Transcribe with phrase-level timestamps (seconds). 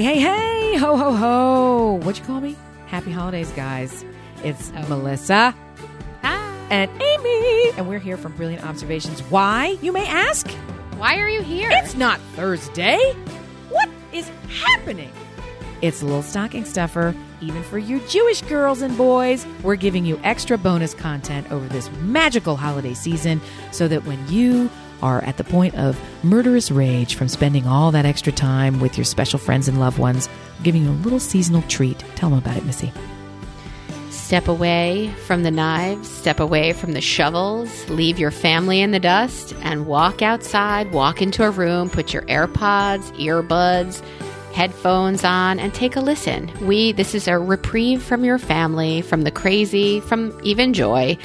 [0.00, 2.00] Hey, hey, hey, ho, ho, ho.
[2.02, 2.56] What'd you call me?
[2.86, 4.02] Happy holidays, guys.
[4.42, 4.88] It's oh.
[4.88, 5.54] Melissa
[6.22, 6.66] Hi.
[6.70, 9.20] and Amy, and we're here from Brilliant Observations.
[9.24, 10.50] Why, you may ask?
[10.96, 11.68] Why are you here?
[11.70, 13.12] It's not Thursday.
[13.68, 15.12] What is happening?
[15.82, 19.44] It's a little stocking stuffer, even for you Jewish girls and boys.
[19.62, 23.38] We're giving you extra bonus content over this magical holiday season
[23.70, 24.70] so that when you
[25.02, 29.04] are at the point of murderous rage from spending all that extra time with your
[29.04, 31.98] special friends and loved ones, we're giving you a little seasonal treat.
[32.16, 32.92] Tell them about it, Missy.
[34.10, 39.00] Step away from the knives, step away from the shovels, leave your family in the
[39.00, 44.00] dust, and walk outside, walk into a room, put your AirPods, earbuds,
[44.52, 46.48] headphones on, and take a listen.
[46.64, 51.18] We, this is a reprieve from your family, from the crazy, from even joy,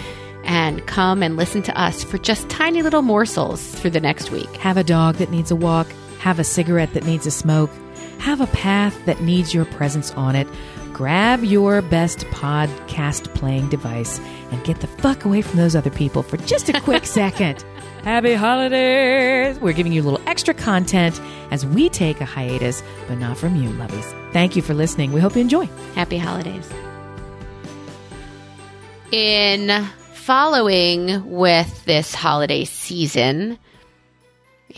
[0.46, 4.50] and come and listen to us for just tiny little morsels through the next week.
[4.58, 5.88] Have a dog that needs a walk,
[6.20, 7.72] have a cigarette that needs a smoke,
[8.20, 10.48] have a path that needs your presence on it.
[10.94, 14.20] Grab your best podcast playing device
[14.52, 17.64] and get the fuck away from those other people for just a quick second.
[18.04, 19.60] Happy holidays!
[19.60, 21.20] We're giving you a little extra content
[21.52, 24.32] as we take a hiatus, but not from you, lovies.
[24.32, 25.12] Thank you for listening.
[25.12, 25.66] We hope you enjoy.
[25.96, 26.70] Happy holidays.
[29.12, 29.86] In
[30.26, 33.60] following with this holiday season,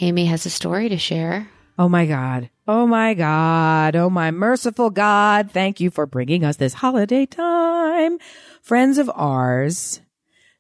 [0.01, 1.49] Amy has a story to share.
[1.79, 2.49] Oh my God.
[2.67, 3.95] Oh my God.
[3.95, 5.49] Oh my merciful God.
[5.49, 8.17] Thank you for bringing us this holiday time.
[8.61, 10.01] Friends of ours,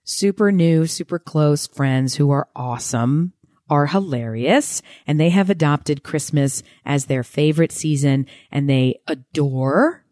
[0.05, 3.33] super new, super close friends who are awesome,
[3.69, 10.05] are hilarious, and they have adopted Christmas as their favorite season and they adore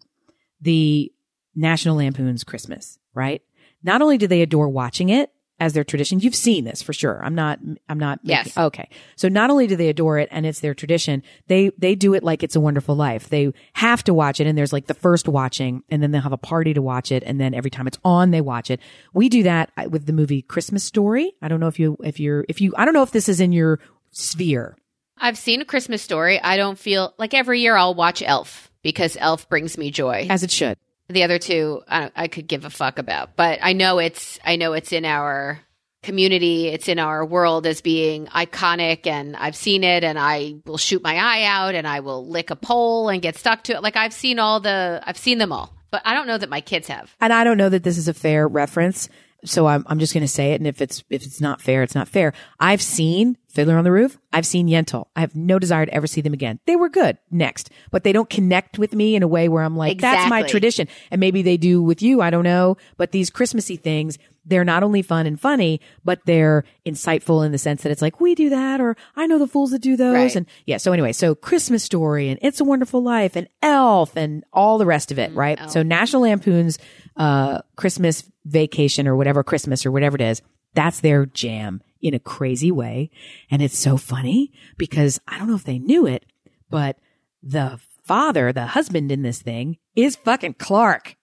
[0.60, 1.14] the
[1.56, 3.42] National Lampoon's Christmas, right?
[3.86, 7.22] Not only do they adore watching it as their tradition, you've seen this for sure.
[7.24, 8.20] I'm not, I'm not.
[8.26, 8.58] making- Yes.
[8.58, 8.90] okay.
[9.16, 12.24] So not only do they adore it and it's their tradition, they, they do it
[12.24, 13.30] like it's a wonderful life.
[13.30, 16.34] They have to watch it and there's like the first watching and then they'll have
[16.34, 17.24] a party to watch it.
[17.26, 18.82] And then every time it's on, they watch it.
[19.14, 21.34] We do that with the movie Christmas Story.
[21.42, 23.40] I don't know if you, if you're, if you, I don't know if this is
[23.40, 23.80] in your
[24.12, 24.76] sphere.
[25.18, 26.42] I've seen a Christmas story.
[26.42, 30.28] I don't feel like every year I'll watch Elf because Elf brings me joy.
[30.30, 30.78] As it should.
[31.08, 34.56] The other two, I, I could give a fuck about, but I know it's, I
[34.56, 35.60] know it's in our
[36.02, 40.78] community, it's in our world as being iconic, and I've seen it, and I will
[40.78, 43.84] shoot my eye out, and I will lick a pole and get stuck to it.
[43.84, 46.62] Like I've seen all the, I've seen them all, but I don't know that my
[46.62, 47.16] kids have.
[47.20, 49.10] and I don't know that this is a fair reference,
[49.46, 50.62] so I'm I'm just going to say it.
[50.62, 52.34] And if it's if it's not fair, it's not fair.
[52.60, 54.18] I've seen Fiddler on the Roof.
[54.34, 55.08] I've seen Yentl.
[55.16, 56.60] I have no desire to ever see them again.
[56.66, 57.18] They were good.
[57.32, 60.44] Next, but they don't connect with me in a way where I'm like, that's my
[60.44, 60.88] tradition.
[61.10, 62.22] And maybe they do with you.
[62.22, 62.78] I don't know.
[62.98, 64.18] But these Christmassy things.
[64.48, 68.22] They're not only fun and funny, but they're insightful in the sense that it's like,
[68.22, 70.14] we do that, or I know the fools that do those.
[70.14, 70.36] Right.
[70.36, 74.44] And yeah, so anyway, so Christmas Story and It's a Wonderful Life and Elf and
[74.54, 75.72] all the rest of it, mm, right?
[75.72, 76.78] So National Lampoon's
[77.16, 80.42] uh Christmas vacation or whatever Christmas or whatever it is,
[80.74, 83.10] that's their jam in a crazy way.
[83.50, 86.26] And it's so funny because I don't know if they knew it,
[86.70, 86.98] but
[87.42, 91.16] the father, the husband in this thing is fucking Clark.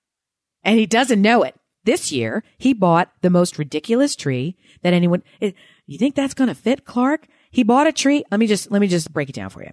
[0.65, 1.55] And he doesn't know it.
[1.85, 5.53] This year, he bought the most ridiculous tree that anyone, eh,
[5.87, 7.27] you think that's going to fit Clark?
[7.51, 8.25] He bought a tree.
[8.31, 9.71] Let me just, let me just break it down for you.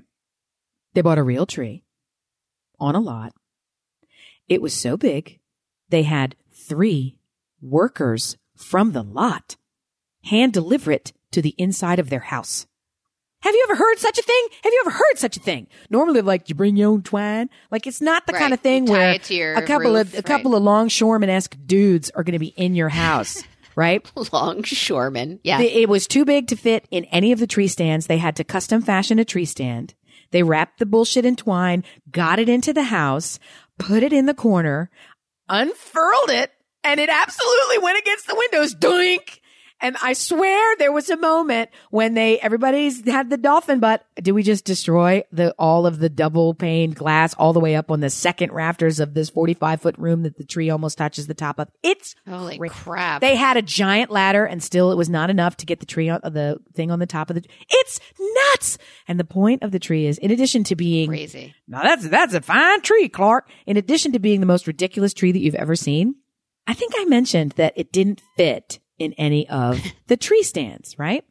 [0.93, 1.83] They bought a real tree
[2.79, 3.33] on a lot.
[4.47, 5.38] It was so big.
[5.89, 7.17] They had three
[7.61, 9.55] workers from the lot
[10.23, 12.65] hand deliver it to the inside of their house.
[13.41, 14.47] Have you ever heard such a thing?
[14.63, 15.67] Have you ever heard such a thing?
[15.89, 17.49] Normally, like you bring your own twine.
[17.71, 18.39] Like it's not the Right.
[18.39, 21.29] kind of thing where it to your a couple roof, of a couple of longshoreman
[21.29, 23.41] esque dudes are going to be in your house,
[23.77, 24.05] right?
[24.33, 25.39] Longshoreman.
[25.43, 25.61] Yeah.
[25.61, 28.07] It was too big to fit in any of the tree stands.
[28.07, 29.93] They had to custom fashion a tree stand.
[30.31, 33.39] They wrapped the bullshit in twine, got it into the house,
[33.77, 34.89] put it in the corner,
[35.49, 36.51] unfurled it,
[36.83, 38.75] and it absolutely went against the windows.
[38.75, 39.38] Doink!
[39.81, 44.05] And I swear there was a moment when they, everybody's had the dolphin butt.
[44.15, 47.89] Did we just destroy the, all of the double pane glass all the way up
[47.89, 51.33] on the second rafters of this 45 foot room that the tree almost touches the
[51.33, 51.69] top of?
[51.81, 53.21] It's Holy cra- crap.
[53.21, 56.09] they had a giant ladder and still it was not enough to get the tree
[56.09, 57.99] on the thing on the top of the, it's
[58.51, 58.77] nuts.
[59.07, 61.55] And the point of the tree is in addition to being, Crazy.
[61.67, 63.49] now that's, that's a fine tree, Clark.
[63.65, 66.15] In addition to being the most ridiculous tree that you've ever seen,
[66.67, 71.25] I think I mentioned that it didn't fit in any of the tree stands, right?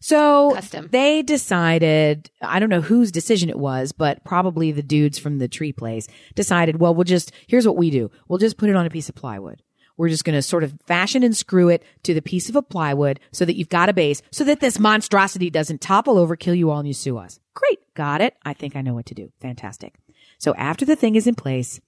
[0.00, 0.88] So Custom.
[0.90, 5.48] they decided, I don't know whose decision it was, but probably the dudes from the
[5.48, 8.10] tree place decided, well, we'll just, here's what we do.
[8.26, 9.62] We'll just put it on a piece of plywood.
[9.98, 12.62] We're just going to sort of fashion and screw it to the piece of a
[12.62, 16.54] plywood so that you've got a base so that this monstrosity doesn't topple over, kill
[16.54, 17.38] you all and you sue us.
[17.52, 17.80] Great.
[17.92, 18.34] Got it.
[18.42, 19.30] I think I know what to do.
[19.42, 19.96] Fantastic.
[20.38, 21.78] So after the thing is in place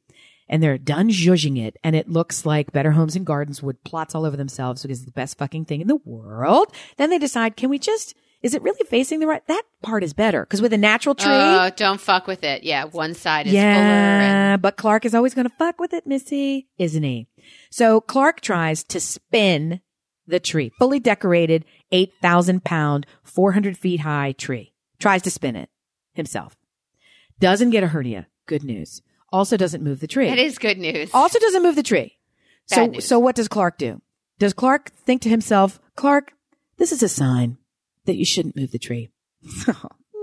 [0.52, 4.14] and they're done zhuzhing it and it looks like Better Homes and Gardens would plotz
[4.14, 7.56] all over themselves because it's the best fucking thing in the world, then they decide,
[7.56, 9.44] can we just, is it really facing the right?
[9.46, 11.32] That part is better because with a natural tree.
[11.32, 12.64] Oh, don't fuck with it.
[12.64, 13.64] Yeah, one side is fuller.
[13.64, 17.28] yeah, And but Clark is always going to fuck with it, Missy, isn't he?
[17.70, 19.80] So Clark tries to spin
[20.26, 24.74] the tree, fully decorated, 8,000 pound, 400 feet high tree.
[25.00, 25.70] Tries to spin it
[26.12, 26.56] himself.
[27.40, 28.26] Doesn't get a hernia.
[28.46, 29.00] Good news.
[29.32, 30.28] Also doesn't move the tree.
[30.28, 31.10] that is good news.
[31.14, 32.18] Also doesn't move the tree.
[32.68, 33.06] Bad So, news.
[33.06, 34.00] so what does Clark do?
[34.38, 36.32] Does Clark think to himself, Clark,
[36.76, 37.56] this is a sign
[38.04, 39.10] that you shouldn't move the tree?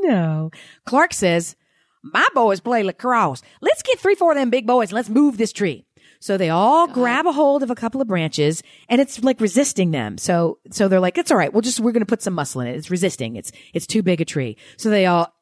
[0.02, 0.52] no.
[0.86, 1.56] Clark says,
[2.04, 3.42] my boys play lacrosse.
[3.62, 5.86] Let's get three, four of them big boys and let's move this tree.
[6.22, 6.94] So they all uh-huh.
[6.94, 10.18] grab a hold of a couple of branches and it's like resisting them.
[10.18, 11.52] So, so they're like, it's all right.
[11.52, 12.76] We'll just, we're going to put some muscle in it.
[12.76, 13.36] It's resisting.
[13.38, 14.58] It's, it's too big a tree.
[14.78, 15.34] So they all,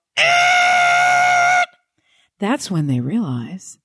[2.39, 3.79] that's when they realize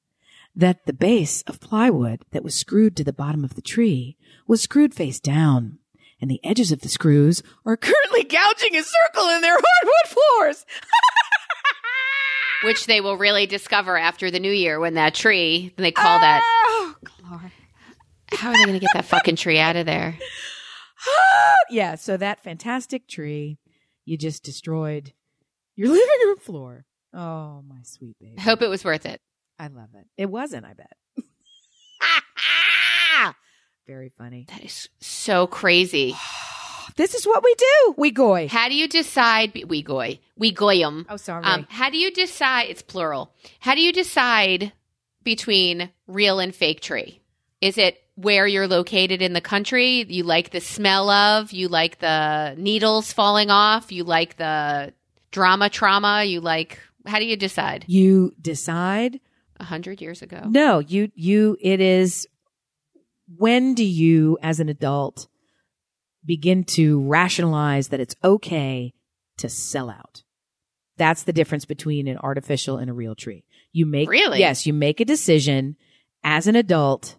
[0.54, 4.16] that the base of plywood that was screwed to the bottom of the tree
[4.46, 5.78] was screwed face down,
[6.20, 10.66] and the edges of the screws are currently gouging a circle in their hardwood floors.
[12.64, 16.42] Which they will really discover after the new year when that tree, they call that.
[16.44, 16.94] Oh,
[18.32, 20.16] How are they going to get that fucking tree out of there?
[21.70, 23.58] yeah, so that fantastic tree,
[24.04, 25.12] you just destroyed
[25.74, 26.84] your living room floor.
[27.14, 28.34] Oh, my sweet baby.
[28.38, 29.20] I hope it was worth it.
[29.58, 30.06] I love it.
[30.16, 30.92] It wasn't, I bet.
[33.86, 34.46] Very funny.
[34.48, 36.14] That is so crazy.
[36.96, 37.94] This is what we do.
[37.96, 38.48] We goy.
[38.48, 39.58] How do you decide?
[39.66, 40.18] We goy.
[40.36, 41.06] We goyim.
[41.08, 41.42] Oh, sorry.
[41.44, 42.68] Um, how do you decide?
[42.68, 43.32] It's plural.
[43.60, 44.72] How do you decide
[45.22, 47.22] between real and fake tree?
[47.62, 50.04] Is it where you're located in the country?
[50.06, 51.52] You like the smell of?
[51.52, 53.90] You like the needles falling off?
[53.90, 54.92] You like the
[55.30, 56.24] drama trauma?
[56.24, 56.78] You like?
[57.06, 57.84] How do you decide?
[57.88, 59.20] you decide
[59.60, 60.42] A hundred years ago.
[60.46, 62.26] No, you, you, it is,
[63.36, 65.28] when do you as an adult
[66.24, 68.92] begin to rationalize that it's okay
[69.38, 70.22] to sell out?
[70.98, 73.44] That's the difference between an artificial and a real tree.
[73.72, 74.38] You make, Really?
[74.38, 75.76] yes, you make a decision
[76.22, 77.16] as an adult.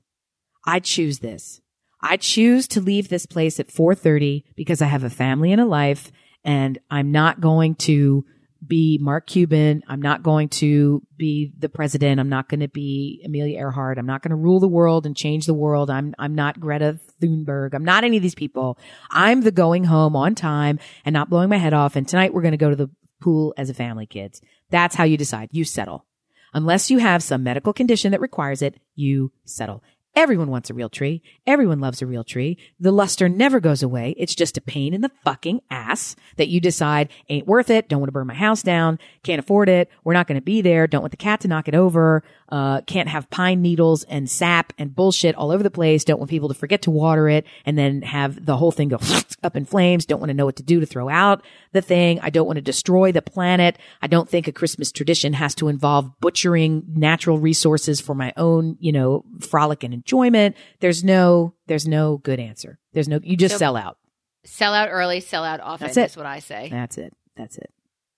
[0.66, 1.60] I choose this.
[2.02, 5.66] I choose to leave this place at 4:30 because I have a family and a
[5.66, 6.12] life
[6.44, 8.26] and I'm not going to
[8.68, 9.84] be Mark Cuban.
[9.88, 12.20] I'm not going to be the president.
[12.20, 13.98] I'm not going to be Amelia Earhart.
[13.98, 15.90] I'm not going to rule the world and change the world.
[15.90, 17.74] I'm I'm not Greta Thunberg.
[17.74, 18.78] I'm not any of these people.
[19.10, 22.42] I'm the going home on time and not blowing my head off and tonight we're
[22.42, 22.90] going to go to the
[23.22, 24.42] pool as a family kids.
[24.70, 25.50] That's how you decide.
[25.52, 26.06] You settle.
[26.54, 29.84] Unless you have some medical condition that requires it, you settle.
[30.16, 31.24] Everyone wants a real tree.
[31.48, 32.60] Everyone loves a real tree.
[32.80, 34.14] The luster never goes away.
[34.16, 37.90] It's just a pain in the fucking ass that you decide ain't worth it.
[37.90, 39.00] Don't want to burn my house down.
[39.24, 39.90] Can't afford it.
[40.04, 40.86] We're not going to be there.
[40.86, 42.24] Don't want the cat to knock it over.
[42.48, 46.04] Uh, can't have pine needles and sap and bullshit all over the place.
[46.04, 49.00] Don't want people to forget to water it and then have the whole thing go
[49.44, 50.06] up in flames.
[50.06, 52.20] Don't want to know what to do to throw out the thing.
[52.22, 53.80] I don't want to destroy the planet.
[54.04, 58.78] I don't think a Christmas tradition has to involve butchering natural resources for my own,
[58.80, 60.56] you know, frolic and enjoyment.
[60.80, 62.80] There's no, there's no good answer.
[62.94, 63.98] There's no, you just So- sell out.
[64.46, 65.88] Sell out early, sell out often.
[65.88, 66.06] That's it.
[66.12, 66.68] Is what I say.
[66.70, 67.16] That's it.
[67.38, 67.72] That's it.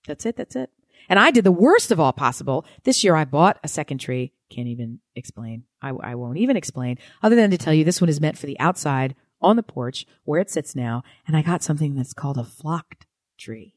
[0.08, 0.36] That's it.
[0.36, 0.70] That's it.
[1.08, 2.66] And I did the worst of all possible.
[2.82, 4.32] This year I bought a second tree.
[4.50, 5.62] Can't even explain.
[5.80, 8.46] I, I won't even explain other than to tell you this one is meant for
[8.46, 11.04] the outside on the porch where it sits now.
[11.28, 13.06] And I got something that's called a flocked
[13.38, 13.74] tree.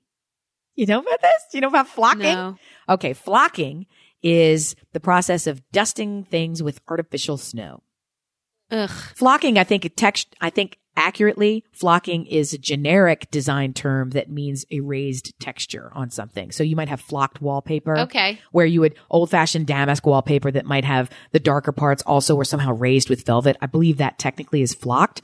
[0.74, 1.44] You know about this?
[1.54, 2.22] You know about flocking?
[2.24, 2.56] No.
[2.88, 3.14] Okay.
[3.14, 3.86] Flocking
[4.24, 7.84] is the process of dusting things with artificial snow.
[8.72, 8.90] Ugh.
[9.16, 14.66] Flocking, I think, text, I think accurately, flocking is a generic design term that means
[14.70, 16.52] a raised texture on something.
[16.52, 17.98] So you might have flocked wallpaper.
[18.00, 18.40] Okay.
[18.52, 22.46] Where you would old fashioned damask wallpaper that might have the darker parts also were
[22.46, 23.58] somehow raised with velvet.
[23.62, 25.22] I believe that technically is flocked.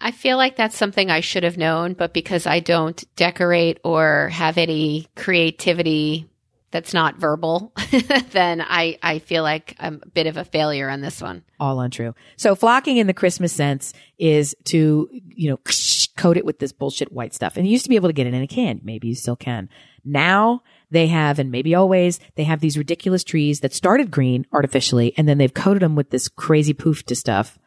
[0.00, 4.30] I feel like that's something I should have known, but because I don't decorate or
[4.30, 6.28] have any creativity
[6.72, 7.72] that's not verbal,
[8.30, 11.44] then I, I feel like I'm a bit of a failure on this one.
[11.60, 12.14] All untrue.
[12.36, 15.60] So flocking in the Christmas sense is to, you know,
[16.16, 17.56] coat it with this bullshit white stuff.
[17.56, 18.80] And you used to be able to get it in a can.
[18.82, 19.68] Maybe you still can.
[20.04, 25.14] Now they have, and maybe always, they have these ridiculous trees that started green artificially
[25.16, 27.58] and then they've coated them with this crazy poof to stuff.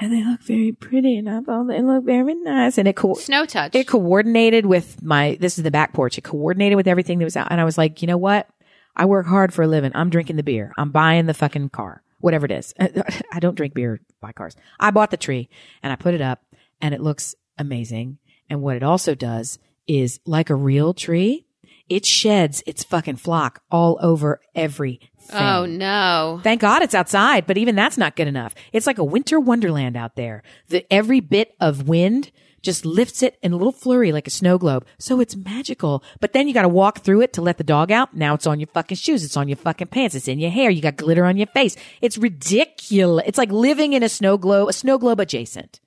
[0.00, 2.78] And they look very pretty and I thought they look very nice.
[2.78, 3.74] And it, co- Snow touch.
[3.74, 6.16] it coordinated with my, this is the back porch.
[6.16, 7.48] It coordinated with everything that was out.
[7.50, 8.48] And I was like, you know what?
[8.96, 9.92] I work hard for a living.
[9.94, 10.72] I'm drinking the beer.
[10.78, 12.74] I'm buying the fucking car, whatever it is.
[13.32, 14.56] I don't drink beer, buy cars.
[14.78, 15.48] I bought the tree
[15.82, 16.42] and I put it up
[16.80, 18.18] and it looks amazing.
[18.48, 21.46] And what it also does is like a real tree,
[21.90, 25.08] it sheds its fucking flock all over everything.
[25.32, 26.40] Oh no.
[26.42, 28.54] Thank God it's outside, but even that's not good enough.
[28.72, 30.42] It's like a winter wonderland out there.
[30.68, 32.30] The every bit of wind
[32.62, 34.86] just lifts it in a little flurry like a snow globe.
[34.98, 36.04] So it's magical.
[36.20, 38.14] But then you got to walk through it to let the dog out.
[38.14, 39.24] Now it's on your fucking shoes.
[39.24, 40.14] It's on your fucking pants.
[40.14, 40.70] It's in your hair.
[40.70, 41.76] You got glitter on your face.
[42.00, 43.24] It's ridiculous.
[43.26, 45.80] It's like living in a snow globe, a snow globe adjacent.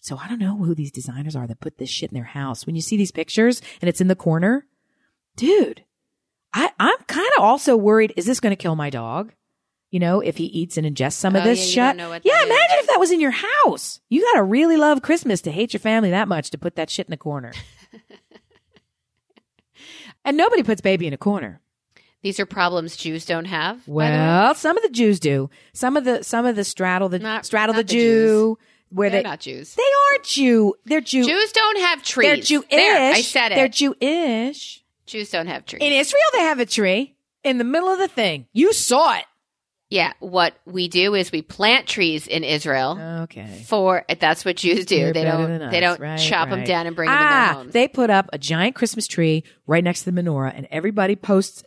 [0.00, 2.66] So I don't know who these designers are that put this shit in their house.
[2.66, 4.66] When you see these pictures and it's in the corner,
[5.36, 5.84] dude,
[6.52, 8.12] I, I'm kind of also worried.
[8.16, 9.32] Is this going to kill my dog?
[9.92, 11.98] You know, if he eats and ingests some of Oh, this yeah, shit.
[11.98, 12.46] don't know what yeah, that is.
[12.50, 14.00] imagine if that was in your house.
[14.10, 16.90] You got to really love Christmas to hate your family that much to put that
[16.90, 17.52] shit in the corner.
[20.24, 21.60] and nobody puts baby in a corner.
[22.22, 23.78] These are problems Jews don't have.
[23.78, 24.10] by the way.
[24.10, 25.48] Well, some of the Jews do.
[25.72, 28.58] Some of the some of the straddle the Not- straddle not the the Jew
[28.90, 29.74] where they're they not Jews.
[29.74, 30.74] they are Jew.
[30.84, 31.24] They're Jew.
[31.24, 32.26] Jews don't have trees.
[32.28, 32.70] They're Jewish.
[32.70, 33.54] There, I said it.
[33.54, 34.82] They're Jewish.
[35.06, 35.82] Jews don't have trees.
[35.82, 38.46] In Israel, they have a tree in the middle of the thing.
[38.52, 39.24] You saw it.
[39.88, 43.62] yeah, what we do is we plant trees in Israel Okay.
[43.66, 44.96] for that's what Jews do.
[44.96, 47.38] You're they don't than they don't Right, chop them down and bring them in their
[47.38, 47.72] ah, homes.
[47.72, 51.62] they put up a giant Christmas tree right next to the menorah, and everybody posts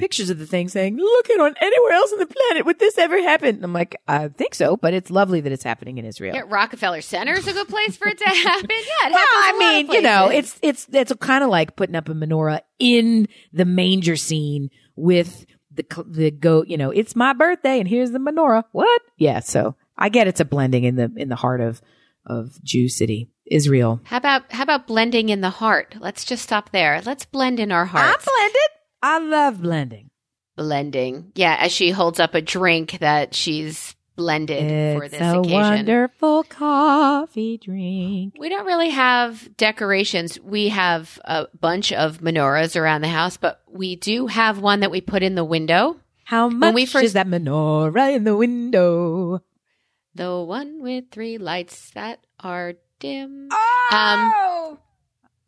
[0.00, 2.98] pictures of the thing saying, "Look at on anywhere else on the planet would this
[2.98, 6.04] ever happen?" And I'm like, I think so, but it's lovely that it's happening in
[6.04, 6.34] Israel.
[6.34, 8.68] Yeah, Rockefeller Center is a good place for it to happen.
[8.70, 11.44] Yeah, it Well, happens I a lot of mean, you know, it's it's it's kind
[11.44, 16.66] of like putting up a menorah in the manger scene with the the goat.
[16.68, 18.64] You know, it's my birthday, and here's the menorah.
[18.72, 19.00] What?
[19.18, 19.40] Yeah.
[19.40, 21.80] So I get it's a blending in the in the heart of
[22.26, 24.00] of Jew city, Israel.
[24.04, 25.94] How about how about blending in the heart?
[25.98, 27.00] Let's just stop there.
[27.04, 28.24] Let's blend in our hearts.
[28.24, 28.56] blended.
[29.02, 30.10] I love blending.
[30.56, 31.32] blending.
[31.34, 35.52] Yeah, as she holds up a drink that she's blended for It's this a occasion.
[35.58, 38.34] wonderful coffee drink.
[38.38, 40.38] We don't really have decorations.
[40.40, 44.90] We have a bunch of menorahs around the house, but we do have one that
[44.90, 45.96] we put in the window.
[46.24, 49.40] How much we first- is that menorah in the window?
[50.14, 53.48] The one with three lights that are dim.
[53.50, 54.69] Oh, um,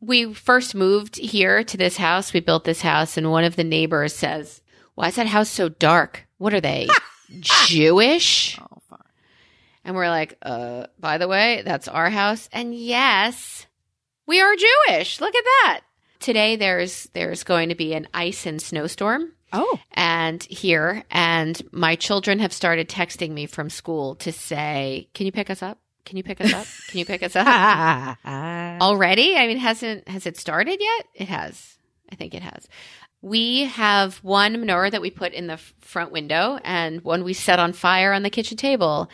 [0.02, 2.32] we first moved here to this house.
[2.32, 4.60] We built this house, and one of the neighbors says,
[4.94, 6.26] Why is that house so dark?
[6.36, 6.88] What are they?
[7.40, 8.58] Jewish?
[8.60, 8.98] oh fine.
[9.84, 12.48] And we're like, uh, by the way, that's our house.
[12.52, 13.66] And yes,
[14.26, 15.20] we are Jewish.
[15.20, 15.80] Look at that.
[16.20, 21.94] Today there's there's going to be an ice and snowstorm Oh, and here and my
[21.94, 25.78] children have started texting me from school to say, "Can you pick us up?
[26.04, 26.66] Can you pick us up?
[26.88, 28.18] Can you pick us up?"
[28.82, 29.36] already?
[29.36, 31.06] I mean, hasn't has it started yet?
[31.14, 31.76] It has.
[32.10, 32.68] I think it has.
[33.22, 37.60] We have one menorah that we put in the front window and one we set
[37.60, 39.08] on fire on the kitchen table.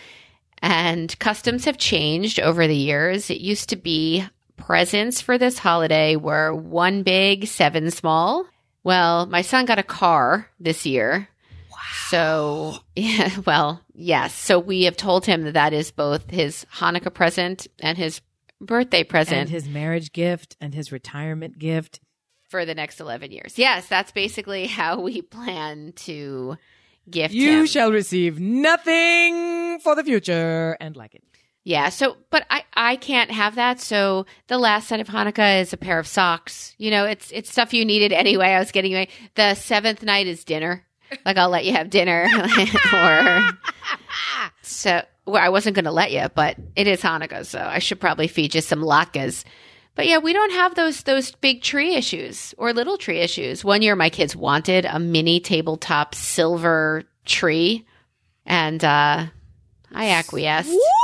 [0.61, 3.30] And customs have changed over the years.
[3.30, 4.26] It used to be
[4.57, 8.47] presents for this holiday were one big, seven small.
[8.83, 11.28] Well, my son got a car this year.
[12.09, 14.35] So, yeah, well, yes.
[14.35, 18.21] So we have told him that that is both his Hanukkah present and his
[18.61, 22.00] birthday present and his marriage gift and his retirement gift.
[22.49, 23.59] for the next 11 years.
[23.59, 26.57] Yes, that's basically how we plan to
[27.11, 27.66] gift You him.
[27.66, 31.23] shall receive nothing for the future and like it.
[31.64, 33.80] yeah, so but I I can't have that.
[33.80, 36.75] So the last set of Hanukkah is a pair of socks.
[36.78, 38.49] You know, it's it's stuff you needed anyway.
[38.49, 39.09] I was getting away.
[39.35, 40.85] The seventh night is dinner.
[41.24, 42.28] Like I'll let you have dinner
[42.92, 43.50] or
[44.62, 48.00] so well, I wasn't going to let you, but it is Hanukkah, so I should
[48.00, 49.44] probably feed you some latkes.
[49.94, 53.64] But yeah, we don't have those those big tree issues or little tree issues.
[53.64, 57.86] One year, my kids wanted a mini tabletop silver tree,
[58.46, 59.26] and uh,
[59.92, 60.70] I acquiesced.
[60.70, 60.94] What?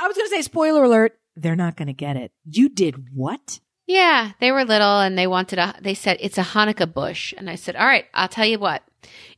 [0.00, 2.32] I was going to say, spoiler alert, they're not going to get it.
[2.44, 3.60] You did what?
[3.86, 5.74] Yeah, they were little and they wanted a.
[5.80, 8.82] They said it's a Hanukkah bush, and I said, "All right, I'll tell you what.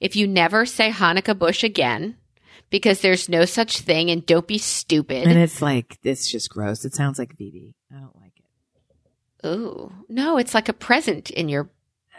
[0.00, 2.16] If you never say Hanukkah bush again,
[2.70, 6.84] because there's no such thing, and don't be stupid." And it's like, it's just gross.
[6.84, 7.74] It sounds like VD.
[7.94, 9.46] I don't like it.
[9.46, 11.70] Ooh, no, it's like a present in your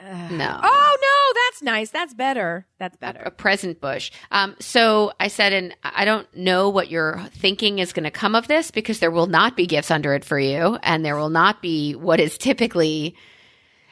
[0.02, 0.60] No.
[0.64, 1.90] Oh, no, that's nice.
[1.90, 2.66] That's better.
[2.80, 3.20] That's better.
[3.20, 3.36] a better.
[3.36, 4.12] present bush.
[4.32, 8.36] Um, so I said, and I don't know what you're thinking is going to come
[8.36, 11.30] of this because there will not be gifts under it for you, and there will
[11.30, 13.16] not be what is typically.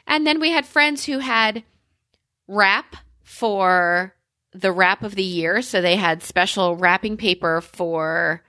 [0.06, 1.62] And then we had friends who had
[2.46, 2.96] wrap
[3.28, 4.14] for
[4.52, 8.42] the wrap of the year, so they had special wrapping paper for.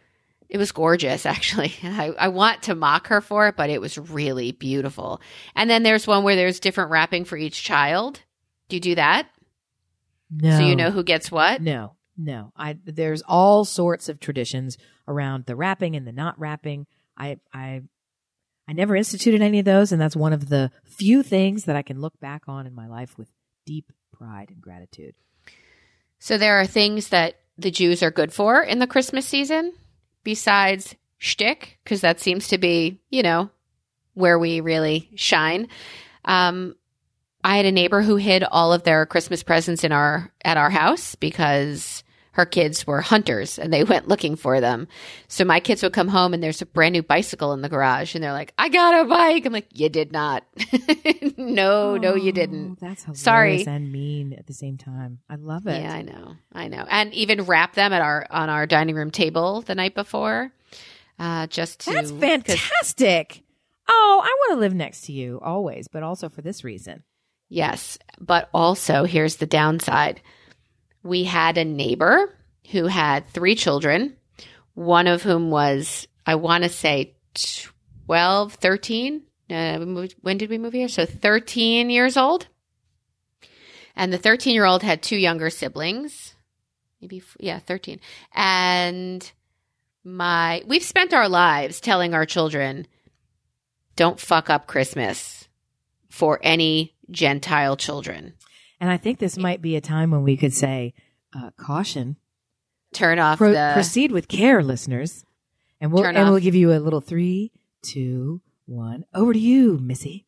[0.48, 1.74] It was gorgeous, actually.
[1.84, 5.22] I, I want to mock her for it, but it was really beautiful.
[5.56, 8.22] And then there's one where there's different wrapping for each child.
[8.70, 9.28] Do you do that?
[10.32, 10.58] No.
[10.58, 11.62] So you know who gets what?
[11.62, 12.54] No, no.
[12.56, 16.88] I there's all sorts of traditions around the wrapping and the not wrapping.
[17.18, 17.82] I I
[18.68, 21.82] I never instituted any of those, and that's one of the few things that I
[21.82, 23.30] can look back on in my life with
[23.66, 25.16] deep pride and gratitude.
[26.20, 29.74] So there are things that the Jews are good for in the Christmas season
[30.24, 33.50] besides shtick, because that seems to be, you know,
[34.14, 35.70] where we really shine.
[36.26, 36.76] Um,
[37.44, 40.70] I had a neighbor who hid all of their Christmas presents in our at our
[40.70, 44.88] house because her kids were hunters and they went looking for them.
[45.28, 48.16] So my kids would come home and there's a brand new bicycle in the garage
[48.16, 49.46] and they're like, I got a bike.
[49.46, 50.44] I'm like, you did not.
[51.38, 52.72] no, oh, no, you didn't.
[52.72, 53.66] Oh, that's Sorry.
[53.66, 55.20] and mean at the same time.
[55.30, 55.82] I love it.
[55.82, 56.36] Yeah, I know.
[56.54, 56.86] I know.
[56.90, 60.52] And even wrap them at our, on our dining room table the night before.
[61.18, 61.92] Uh, just to.
[61.92, 63.44] That's fantastic.
[63.90, 67.04] Oh, I want to live next to you always, but also for this reason.
[67.50, 67.98] Yes.
[68.20, 70.22] But also, here's the downside
[71.04, 72.36] we had a neighbor
[72.72, 74.16] who had three children,
[74.74, 77.16] one of whom was, I want to say,
[78.06, 79.24] 12, 13.
[79.50, 79.80] Uh,
[80.22, 80.88] when did we move here?
[80.88, 82.48] So 13 years old.
[83.96, 86.36] And the 13 year old had two younger siblings.
[87.02, 88.00] Maybe, yeah, 13.
[88.34, 89.30] And
[90.04, 92.88] my, we've spent our lives telling our children,
[93.96, 95.48] don't fuck up Christmas
[96.10, 98.34] for any Gentile children.
[98.80, 100.94] And I think this might be a time when we could say,
[101.36, 102.16] uh, caution.
[102.94, 103.72] Turn off Pro- the.
[103.74, 105.26] Proceed with care, listeners.
[105.82, 106.30] And we'll, and off.
[106.30, 109.06] we'll give you a little three, two, one.
[109.14, 110.26] Over to you, Missy.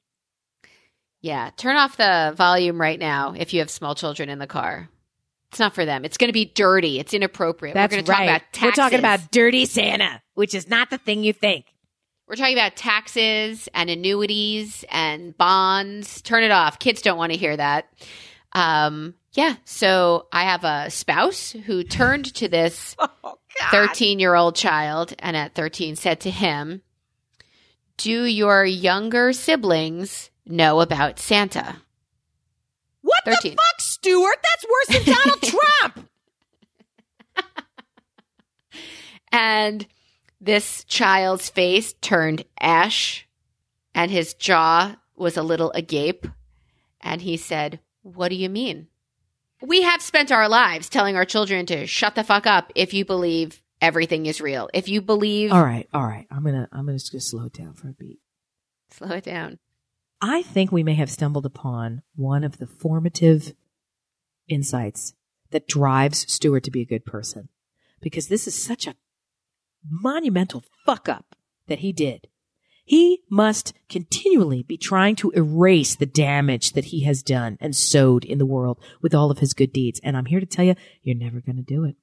[1.22, 1.52] Yeah.
[1.56, 4.90] Turn off the volume right now if you have small children in the car.
[5.50, 6.06] It's not for them.
[6.06, 7.00] It's going to be dirty.
[7.00, 7.74] It's inappropriate.
[7.74, 8.64] That's We're going to talk about taxes.
[8.64, 11.66] We're talking about dirty Santa, which is not the thing you think.
[12.28, 16.22] We're talking about taxes and annuities and bonds.
[16.22, 16.80] Turn it off.
[16.80, 17.90] Kids don't want to hear that.
[18.54, 19.56] Um, yeah.
[19.66, 22.96] So I have a spouse who turned to this
[23.72, 26.82] 13 year old child and at 13 said to him,
[27.98, 31.78] Do your younger siblings know about Santa?
[33.02, 33.52] What 13.
[33.52, 34.38] the fuck, Stuart?
[34.44, 35.42] That's worse than Donald
[35.84, 36.10] Trump.
[39.32, 39.88] and
[40.40, 43.28] this child's face turned ash
[43.94, 46.26] and his jaw was a little agape.
[47.02, 48.88] And he said, what do you mean?
[49.62, 53.06] We have spent our lives telling our children to shut the fuck up if you
[53.06, 54.70] believe everything is real.
[54.74, 56.28] If you believe All right, all right.
[56.32, 58.20] I'm going to I'm going to just slow it down for a beat.
[58.90, 59.60] Slow it down.
[60.22, 63.54] I think we may have stumbled upon one of the formative
[64.48, 65.14] insights
[65.50, 67.50] that drives Stuart to be a good person.
[68.02, 68.96] Because this is such a
[69.88, 71.36] monumental fuck up
[71.68, 72.28] that he did.
[72.84, 78.26] He must continually be trying to erase the damage that he has done and sowed
[78.26, 80.02] in the world with all of his good deeds.
[80.04, 81.96] And I'm here to tell you, you're never going to do it.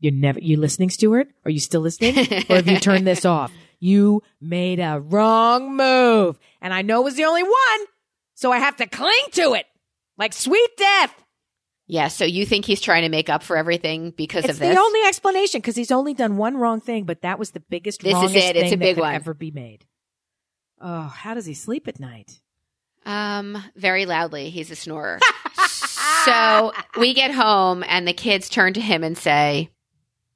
[0.00, 1.28] You're never, you listening, Stuart?
[1.44, 2.18] Are you still listening?
[2.50, 3.52] or have you turned this off?
[3.80, 6.38] You made a wrong move.
[6.60, 7.86] And I know it was the only one.
[8.34, 9.66] So I have to cling to it
[10.18, 11.14] like sweet death.
[11.86, 14.74] Yeah, so you think he's trying to make up for everything because it's of this?
[14.74, 18.00] the only explanation because he's only done one wrong thing, but that was the biggest
[18.00, 18.56] this is it.
[18.56, 19.14] It's thing a big one.
[19.14, 19.84] ever be made.
[20.86, 22.40] Oh, how does he sleep at night?
[23.06, 24.50] Um, very loudly.
[24.50, 25.18] He's a snorer.
[26.26, 29.70] so we get home and the kids turn to him and say,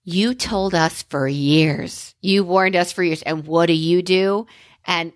[0.04, 2.14] "You told us for years.
[2.22, 4.46] You warned us for years, and what do you do?"
[4.86, 5.12] And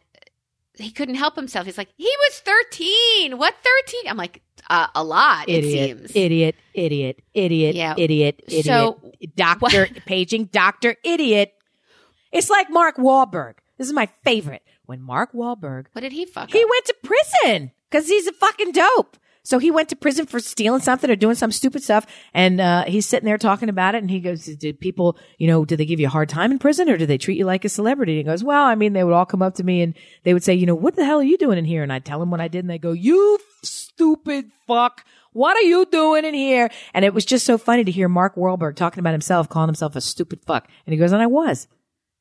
[0.75, 1.65] he couldn't help himself.
[1.65, 3.39] He's like, "He was 13.
[3.39, 6.17] What 13?" I'm like, uh, a lot, idiot, it seems.
[6.17, 7.95] Idiot, idiot, idiot, yeah.
[7.97, 8.67] idiot, idiot.
[8.67, 9.01] So,
[9.35, 10.05] doctor, what?
[10.05, 11.55] paging doctor, idiot.
[12.33, 13.55] It's like Mark Wahlberg.
[13.79, 14.63] This is my favorite.
[14.93, 15.87] When Mark Wahlberg.
[15.93, 16.69] What did he fuck He up?
[16.71, 19.17] went to prison because he's a fucking dope.
[19.43, 22.07] So he went to prison for stealing something or doing some stupid stuff.
[22.35, 24.03] And, uh, he's sitting there talking about it.
[24.03, 26.59] And he goes, did people, you know, did they give you a hard time in
[26.59, 28.13] prison or did they treat you like a celebrity?
[28.13, 30.35] And he goes, well, I mean, they would all come up to me and they
[30.35, 31.83] would say, you know, what the hell are you doing in here?
[31.83, 32.61] And I'd tell them what I did.
[32.61, 35.05] And they go, you stupid fuck.
[35.33, 36.71] What are you doing in here?
[36.95, 39.97] And it was just so funny to hear Mark Wahlberg talking about himself, calling himself
[39.97, 40.69] a stupid fuck.
[40.87, 41.67] And he goes, and I was.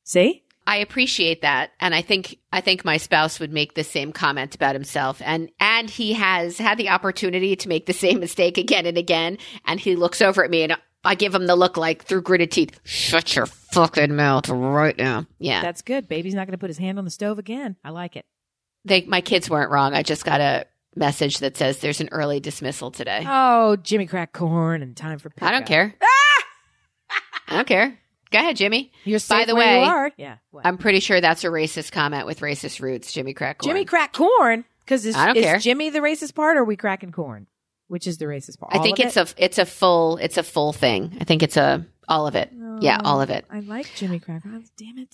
[0.04, 0.44] See?
[0.72, 1.72] I appreciate that.
[1.82, 5.22] And I think, I think my spouse would make the same comment about himself.
[5.22, 9.38] And, and he has had the opportunity to make the same mistake again and again.
[9.66, 12.52] And he looks over at me and I give him the look like through gritted
[12.52, 15.26] teeth, shut your fucking mouth right now.
[15.40, 15.62] Yeah.
[15.62, 16.08] That's good.
[16.08, 17.76] Baby's not going to put his hand on the stove again.
[17.84, 18.24] I like it.
[18.86, 19.94] They, my kids weren't wrong.
[19.94, 23.26] I just got a message that says there's an early dismissal today.
[23.28, 25.50] Oh, Jimmy crack corn and time for pickup.
[25.50, 25.94] I don't care.
[26.02, 26.44] Ah!
[27.50, 27.98] I don't care.
[28.32, 28.92] Go ahead, Jimmy.
[29.04, 29.82] You're By the way,
[30.18, 30.38] yeah.
[30.52, 30.66] What?
[30.66, 33.12] I'm pretty sure that's a racist comment with racist roots.
[33.12, 33.70] Jimmy crack corn.
[33.70, 35.58] Jimmy crack corn because I don't is care.
[35.60, 37.48] Jimmy the racist part, or are we cracking corn?
[37.88, 38.74] Which is the racist part?
[38.74, 39.34] All I think it's it?
[39.38, 41.18] a it's a full it's a full thing.
[41.20, 42.50] I think it's a all of it.
[42.58, 43.46] Oh, yeah, all of it.
[43.52, 44.44] I like Jimmy crack.
[44.46, 45.14] Oh, damn it.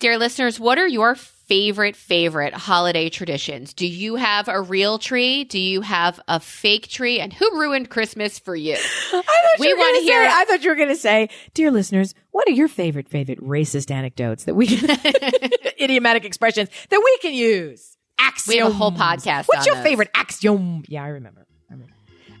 [0.00, 1.14] Dear listeners, what are your
[1.46, 3.72] favorite, favorite holiday traditions?
[3.72, 5.44] Do you have a real tree?
[5.44, 7.20] Do you have a fake tree?
[7.20, 8.76] And who ruined Christmas for you?
[9.58, 10.24] we want to hear.
[10.24, 13.40] Say, I thought you were going to say, dear listeners, what are your favorite, favorite
[13.40, 14.90] racist anecdotes that we can,
[15.80, 17.96] idiomatic expressions that we can use?
[18.18, 18.52] Axiom.
[18.52, 19.44] We have a whole podcast.
[19.46, 19.84] What's your those.
[19.84, 20.84] favorite axiom?
[20.88, 21.46] Yeah, I remember.
[21.70, 21.92] I remember.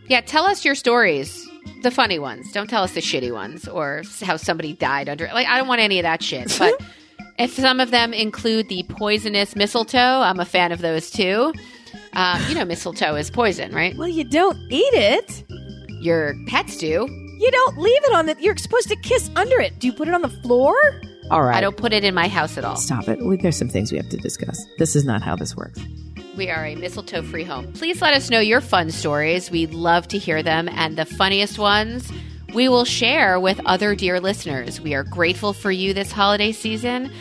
[0.08, 1.48] Yeah, tell us your stories.
[1.82, 2.50] The funny ones.
[2.52, 5.26] Don't tell us the shitty ones or how somebody died under.
[5.26, 5.34] It.
[5.34, 6.54] Like, I don't want any of that shit.
[6.58, 6.80] But
[7.38, 11.52] if some of them include the poisonous mistletoe, I'm a fan of those too.
[12.12, 13.96] Uh, you know, mistletoe is poison, right?
[13.96, 15.44] Well, you don't eat it.
[16.00, 17.06] Your pets do.
[17.38, 18.36] You don't leave it on the.
[18.40, 19.78] You're supposed to kiss under it.
[19.78, 20.74] Do you put it on the floor?
[21.30, 21.56] All right.
[21.56, 22.76] I don't put it in my house at all.
[22.76, 23.18] Stop it.
[23.20, 24.64] We, there's some things we have to discuss.
[24.78, 25.80] This is not how this works.
[26.36, 27.72] We are a mistletoe free home.
[27.72, 29.50] Please let us know your fun stories.
[29.50, 30.68] We'd love to hear them.
[30.68, 32.10] And the funniest ones
[32.56, 34.80] we will share with other dear listeners.
[34.80, 37.12] We are grateful for you this holiday season.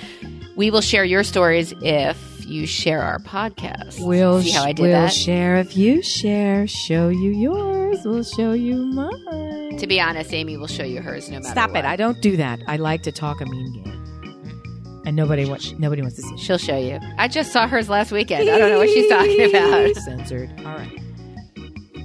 [0.55, 3.99] We will share your stories if you share our podcast.
[3.99, 5.11] We'll see how I did we'll that.
[5.11, 6.67] share if you share.
[6.67, 7.99] Show you yours.
[8.05, 9.75] We'll show you mine.
[9.77, 11.49] To be honest, Amy will show you hers no matter.
[11.49, 11.79] Stop what.
[11.79, 11.85] it!
[11.85, 12.61] I don't do that.
[12.65, 16.37] I like to talk a mean game, and nobody wants nobody wants to see.
[16.37, 16.97] She'll show you.
[17.17, 18.49] I just saw hers last weekend.
[18.49, 19.95] I don't know what she's talking about.
[19.97, 20.49] Censored.
[20.59, 21.01] All right.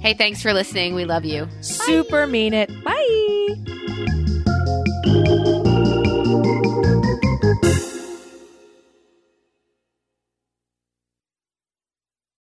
[0.01, 0.95] Hey, thanks for listening.
[0.95, 1.47] We love you.
[1.61, 2.31] Super Bye.
[2.31, 2.71] mean it.
[2.83, 3.55] Bye.